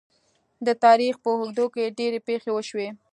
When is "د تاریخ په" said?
0.65-1.29